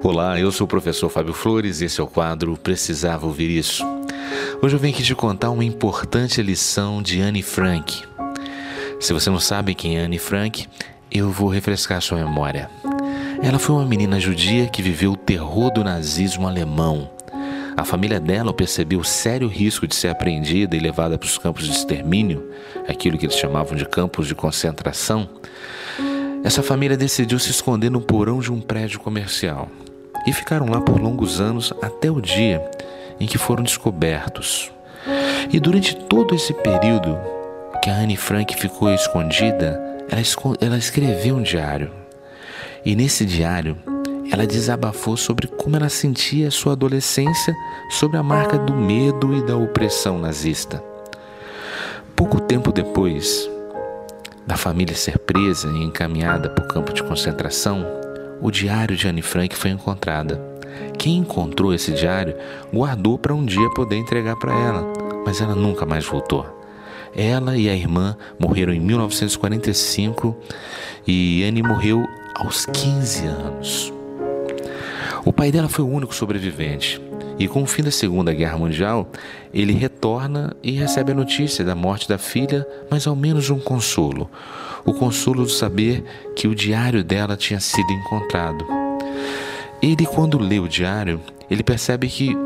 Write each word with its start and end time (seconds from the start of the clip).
Olá, 0.00 0.38
eu 0.38 0.52
sou 0.52 0.64
o 0.64 0.68
professor 0.68 1.08
Fábio 1.08 1.34
Flores 1.34 1.80
e 1.80 1.86
esse 1.86 2.00
é 2.00 2.04
o 2.04 2.06
quadro 2.06 2.56
Precisava 2.56 3.26
Ouvir 3.26 3.50
Isso. 3.50 3.84
Hoje 4.62 4.76
eu 4.76 4.78
venho 4.78 4.94
aqui 4.94 5.02
te 5.02 5.12
contar 5.12 5.50
uma 5.50 5.64
importante 5.64 6.40
lição 6.40 7.02
de 7.02 7.20
Anne 7.20 7.42
Frank. 7.42 8.04
Se 9.00 9.12
você 9.12 9.28
não 9.28 9.40
sabe 9.40 9.74
quem 9.74 9.98
é 9.98 10.02
Anne 10.02 10.18
Frank, 10.18 10.68
eu 11.10 11.30
vou 11.30 11.48
refrescar 11.48 12.00
sua 12.00 12.18
memória. 12.18 12.70
Ela 13.42 13.58
foi 13.58 13.74
uma 13.74 13.84
menina 13.84 14.20
judia 14.20 14.68
que 14.68 14.82
viveu 14.82 15.12
o 15.12 15.16
terror 15.16 15.72
do 15.72 15.82
nazismo 15.82 16.46
alemão. 16.46 17.10
A 17.76 17.84
família 17.84 18.20
dela 18.20 18.52
percebeu 18.52 19.00
o 19.00 19.04
sério 19.04 19.48
risco 19.48 19.86
de 19.86 19.96
ser 19.96 20.08
apreendida 20.08 20.76
e 20.76 20.80
levada 20.80 21.18
para 21.18 21.26
os 21.26 21.38
campos 21.38 21.64
de 21.64 21.72
extermínio, 21.72 22.50
aquilo 22.88 23.18
que 23.18 23.26
eles 23.26 23.36
chamavam 23.36 23.76
de 23.76 23.84
campos 23.84 24.28
de 24.28 24.34
concentração. 24.34 25.28
Essa 26.44 26.62
família 26.62 26.96
decidiu 26.96 27.38
se 27.38 27.50
esconder 27.50 27.90
no 27.90 28.00
porão 28.00 28.38
de 28.38 28.52
um 28.52 28.60
prédio 28.60 29.00
comercial 29.00 29.68
e 30.26 30.32
ficaram 30.32 30.66
lá 30.66 30.80
por 30.80 31.00
longos 31.00 31.40
anos 31.40 31.72
até 31.82 32.10
o 32.10 32.20
dia 32.20 32.62
em 33.20 33.26
que 33.26 33.38
foram 33.38 33.62
descobertos. 33.62 34.70
E 35.52 35.58
durante 35.58 35.96
todo 35.96 36.34
esse 36.34 36.54
período 36.54 37.18
que 37.82 37.90
a 37.90 37.94
Anne 37.94 38.16
Frank 38.16 38.54
ficou 38.56 38.92
escondida, 38.92 39.80
ela, 40.08 40.22
ela 40.60 40.78
escreveu 40.78 41.36
um 41.36 41.42
diário. 41.42 41.90
E 42.84 42.94
nesse 42.94 43.24
diário, 43.24 43.76
ela 44.30 44.46
desabafou 44.46 45.16
sobre 45.16 45.48
como 45.48 45.76
ela 45.76 45.88
sentia 45.88 46.50
sua 46.50 46.72
adolescência 46.72 47.54
sobre 47.90 48.16
a 48.16 48.22
marca 48.22 48.58
do 48.58 48.74
medo 48.74 49.34
e 49.34 49.42
da 49.42 49.56
opressão 49.56 50.18
nazista. 50.18 50.82
Pouco 52.14 52.40
tempo 52.40 52.70
depois 52.70 53.48
da 54.48 54.56
família 54.56 54.96
ser 54.96 55.18
presa 55.18 55.68
e 55.68 55.84
encaminhada 55.84 56.48
para 56.48 56.64
o 56.64 56.68
campo 56.68 56.90
de 56.90 57.02
concentração, 57.02 57.86
o 58.40 58.50
diário 58.50 58.96
de 58.96 59.06
Anne 59.06 59.20
Frank 59.20 59.54
foi 59.54 59.70
encontrada. 59.70 60.40
Quem 60.98 61.18
encontrou 61.18 61.74
esse 61.74 61.92
diário 61.92 62.34
guardou 62.72 63.18
para 63.18 63.34
um 63.34 63.44
dia 63.44 63.68
poder 63.74 63.96
entregar 63.96 64.36
para 64.36 64.58
ela, 64.58 64.90
mas 65.26 65.42
ela 65.42 65.54
nunca 65.54 65.84
mais 65.84 66.06
voltou. 66.06 66.46
Ela 67.14 67.58
e 67.58 67.68
a 67.68 67.76
irmã 67.76 68.16
morreram 68.38 68.72
em 68.72 68.80
1945 68.80 70.34
e 71.06 71.44
Anne 71.44 71.62
morreu 71.62 72.02
aos 72.34 72.64
15 72.64 73.26
anos. 73.26 73.92
O 75.26 75.32
pai 75.32 75.52
dela 75.52 75.68
foi 75.68 75.84
o 75.84 75.88
único 75.88 76.14
sobrevivente. 76.14 76.98
E 77.38 77.46
com 77.46 77.62
o 77.62 77.66
fim 77.66 77.82
da 77.82 77.90
Segunda 77.90 78.32
Guerra 78.32 78.58
Mundial, 78.58 79.08
ele 79.54 79.72
retorna 79.72 80.56
e 80.62 80.72
recebe 80.72 81.12
a 81.12 81.14
notícia 81.14 81.64
da 81.64 81.74
morte 81.74 82.08
da 82.08 82.18
filha, 82.18 82.66
mas 82.90 83.06
ao 83.06 83.14
menos 83.14 83.48
um 83.48 83.60
consolo: 83.60 84.28
o 84.84 84.92
consolo 84.92 85.46
de 85.46 85.52
saber 85.52 86.04
que 86.34 86.48
o 86.48 86.54
diário 86.54 87.04
dela 87.04 87.36
tinha 87.36 87.60
sido 87.60 87.90
encontrado. 87.92 88.66
Ele, 89.80 90.04
quando 90.04 90.38
lê 90.38 90.58
o 90.58 90.66
diário, 90.66 91.20
ele 91.48 91.62
percebe 91.62 92.08
que 92.08 92.36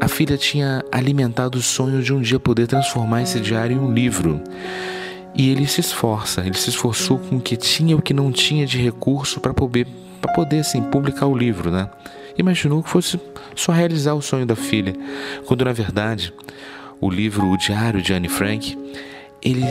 a 0.00 0.08
filha 0.08 0.36
tinha 0.36 0.82
alimentado 0.90 1.58
o 1.58 1.62
sonho 1.62 2.02
de 2.02 2.12
um 2.12 2.20
dia 2.20 2.40
poder 2.40 2.66
transformar 2.66 3.22
esse 3.22 3.38
diário 3.38 3.76
em 3.76 3.78
um 3.78 3.92
livro. 3.92 4.40
E 5.34 5.50
ele 5.50 5.66
se 5.68 5.80
esforça, 5.80 6.40
ele 6.40 6.56
se 6.56 6.70
esforçou 6.70 7.18
com 7.18 7.36
o 7.36 7.40
que 7.40 7.56
tinha 7.56 7.92
e 7.92 7.94
o 7.94 8.02
que 8.02 8.12
não 8.12 8.32
tinha 8.32 8.66
de 8.66 8.78
recurso 8.78 9.38
para 9.40 9.54
poder, 9.54 9.86
poder 10.34 10.60
assim, 10.60 10.82
publicar 10.82 11.26
o 11.26 11.36
livro, 11.36 11.70
né? 11.70 11.88
Imaginou 12.40 12.82
que 12.82 12.88
fosse 12.88 13.20
só 13.54 13.70
realizar 13.70 14.14
o 14.14 14.22
sonho 14.22 14.46
da 14.46 14.56
filha, 14.56 14.94
quando 15.44 15.62
na 15.62 15.74
verdade 15.74 16.32
o 16.98 17.10
livro 17.10 17.46
O 17.46 17.56
Diário 17.58 18.00
de 18.00 18.14
Anne 18.14 18.30
Frank, 18.30 18.78
ele 19.42 19.66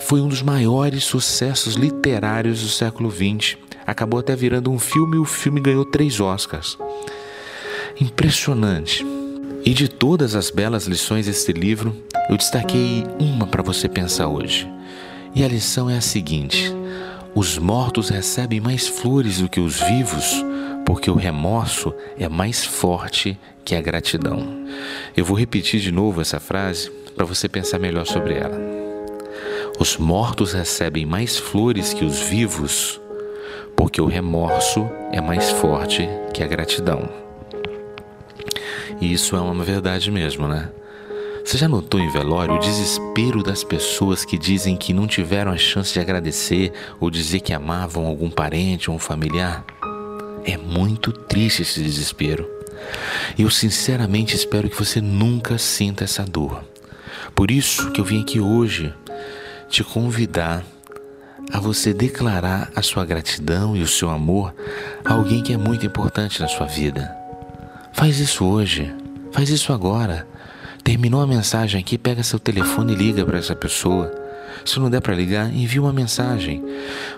foi 0.00 0.22
um 0.22 0.28
dos 0.28 0.40
maiores 0.40 1.04
sucessos 1.04 1.74
literários 1.74 2.62
do 2.62 2.68
século 2.68 3.10
XX. 3.10 3.58
Acabou 3.86 4.20
até 4.20 4.34
virando 4.34 4.70
um 4.70 4.78
filme 4.78 5.16
e 5.16 5.18
o 5.18 5.26
filme 5.26 5.60
ganhou 5.60 5.84
três 5.84 6.18
Oscars. 6.18 6.78
Impressionante. 8.00 9.04
E 9.62 9.74
de 9.74 9.86
todas 9.86 10.34
as 10.34 10.50
belas 10.50 10.86
lições 10.86 11.26
deste 11.26 11.52
livro, 11.52 11.94
eu 12.30 12.38
destaquei 12.38 13.04
uma 13.18 13.46
para 13.46 13.62
você 13.62 13.86
pensar 13.86 14.28
hoje. 14.28 14.66
E 15.34 15.44
a 15.44 15.48
lição 15.48 15.90
é 15.90 15.98
a 15.98 16.02
seguinte: 16.02 16.74
os 17.34 17.58
mortos 17.58 18.08
recebem 18.08 18.60
mais 18.60 18.88
flores 18.88 19.42
do 19.42 19.48
que 19.48 19.60
os 19.60 19.78
vivos, 19.78 20.42
porque 20.84 21.10
o 21.10 21.14
remorso 21.14 21.94
é 22.18 22.28
mais 22.28 22.64
forte 22.64 23.38
que 23.64 23.74
a 23.74 23.80
gratidão. 23.80 24.66
Eu 25.16 25.24
vou 25.24 25.36
repetir 25.36 25.80
de 25.80 25.90
novo 25.90 26.20
essa 26.20 26.38
frase 26.38 26.90
para 27.16 27.24
você 27.24 27.48
pensar 27.48 27.78
melhor 27.78 28.06
sobre 28.06 28.34
ela. 28.34 28.58
Os 29.78 29.96
mortos 29.96 30.52
recebem 30.52 31.04
mais 31.06 31.36
flores 31.36 31.92
que 31.92 32.04
os 32.04 32.18
vivos, 32.18 33.00
porque 33.76 34.00
o 34.00 34.06
remorso 34.06 34.88
é 35.10 35.20
mais 35.20 35.50
forte 35.50 36.08
que 36.32 36.42
a 36.42 36.46
gratidão. 36.46 37.08
E 39.00 39.12
isso 39.12 39.34
é 39.34 39.40
uma 39.40 39.64
verdade 39.64 40.10
mesmo, 40.10 40.46
né? 40.46 40.70
Você 41.44 41.58
já 41.58 41.68
notou 41.68 42.00
em 42.00 42.08
velório 42.08 42.54
o 42.54 42.58
desespero 42.58 43.42
das 43.42 43.62
pessoas 43.62 44.24
que 44.24 44.38
dizem 44.38 44.76
que 44.76 44.94
não 44.94 45.06
tiveram 45.06 45.52
a 45.52 45.58
chance 45.58 45.92
de 45.92 46.00
agradecer 46.00 46.72
ou 46.98 47.10
dizer 47.10 47.40
que 47.40 47.52
amavam 47.52 48.06
algum 48.06 48.30
parente 48.30 48.88
ou 48.88 48.96
um 48.96 48.98
familiar? 48.98 49.62
É 50.44 50.56
muito 50.56 51.12
triste 51.12 51.62
esse 51.62 51.82
desespero. 51.82 52.48
Eu 53.38 53.50
sinceramente 53.50 54.34
espero 54.34 54.68
que 54.68 54.78
você 54.78 55.00
nunca 55.00 55.58
sinta 55.58 56.04
essa 56.04 56.24
dor. 56.24 56.62
Por 57.34 57.50
isso 57.50 57.90
que 57.90 58.00
eu 58.00 58.04
vim 58.04 58.20
aqui 58.20 58.40
hoje 58.40 58.92
te 59.68 59.82
convidar 59.82 60.62
a 61.52 61.58
você 61.60 61.92
declarar 61.92 62.70
a 62.74 62.82
sua 62.82 63.04
gratidão 63.04 63.76
e 63.76 63.82
o 63.82 63.88
seu 63.88 64.10
amor 64.10 64.54
a 65.04 65.14
alguém 65.14 65.42
que 65.42 65.52
é 65.52 65.56
muito 65.56 65.86
importante 65.86 66.40
na 66.40 66.48
sua 66.48 66.66
vida. 66.66 67.14
Faz 67.92 68.18
isso 68.18 68.44
hoje, 68.44 68.94
faz 69.32 69.50
isso 69.50 69.72
agora. 69.72 70.26
Terminou 70.84 71.22
a 71.22 71.26
mensagem 71.26 71.80
aqui, 71.80 71.96
pega 71.96 72.22
seu 72.22 72.38
telefone 72.38 72.92
e 72.92 72.96
liga 72.96 73.24
para 73.24 73.38
essa 73.38 73.56
pessoa. 73.56 74.12
Se 74.66 74.78
não 74.78 74.90
der 74.90 75.00
para 75.00 75.14
ligar, 75.14 75.50
envie 75.50 75.80
uma 75.80 75.94
mensagem. 75.94 76.62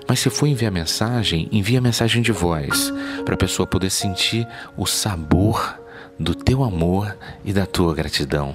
Mas 0.08 0.20
se 0.20 0.30
for 0.30 0.46
enviar 0.46 0.70
mensagem, 0.70 1.48
envie 1.50 1.76
a 1.76 1.80
mensagem 1.80 2.22
de 2.22 2.30
voz, 2.30 2.92
para 3.24 3.34
a 3.34 3.38
pessoa 3.38 3.66
poder 3.66 3.90
sentir 3.90 4.46
o 4.76 4.86
sabor 4.86 5.80
do 6.18 6.32
teu 6.32 6.62
amor 6.62 7.16
e 7.44 7.52
da 7.52 7.66
tua 7.66 7.92
gratidão. 7.92 8.54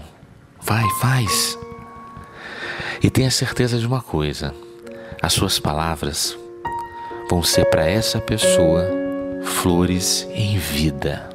Vai, 0.62 0.86
faz. 1.02 1.60
E 3.04 3.10
tenha 3.10 3.30
certeza 3.30 3.78
de 3.78 3.86
uma 3.86 4.02
coisa: 4.02 4.54
as 5.22 5.34
suas 5.34 5.60
palavras 5.60 6.38
vão 7.30 7.44
ser 7.44 7.66
para 7.66 7.86
essa 7.86 8.20
pessoa 8.20 8.86
flores 9.44 10.28
em 10.34 10.58
vida. 10.58 11.30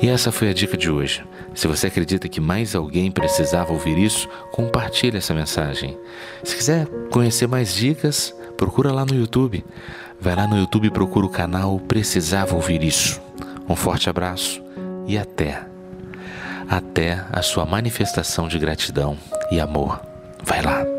E 0.00 0.08
essa 0.08 0.32
foi 0.32 0.50
a 0.50 0.54
dica 0.54 0.76
de 0.76 0.90
hoje. 0.90 1.22
Se 1.54 1.68
você 1.68 1.86
acredita 1.86 2.28
que 2.28 2.40
mais 2.40 2.74
alguém 2.74 3.10
precisava 3.10 3.72
ouvir 3.72 3.98
isso, 3.98 4.28
compartilhe 4.52 5.18
essa 5.18 5.34
mensagem. 5.34 5.98
Se 6.42 6.56
quiser 6.56 6.86
conhecer 7.10 7.46
mais 7.46 7.74
dicas, 7.74 8.34
procura 8.56 8.92
lá 8.92 9.04
no 9.04 9.14
YouTube. 9.14 9.64
Vai 10.20 10.36
lá 10.36 10.46
no 10.46 10.56
YouTube 10.56 10.86
e 10.86 10.90
procura 10.90 11.26
o 11.26 11.30
canal 11.30 11.80
Precisava 11.80 12.54
Ouvir 12.54 12.82
Isso. 12.84 13.20
Um 13.68 13.74
forte 13.74 14.08
abraço 14.08 14.62
e 15.06 15.18
até. 15.18 15.66
Até 16.68 17.24
a 17.32 17.42
sua 17.42 17.66
manifestação 17.66 18.46
de 18.46 18.58
gratidão 18.58 19.18
e 19.50 19.60
amor. 19.60 20.00
Vai 20.44 20.62
lá. 20.62 20.91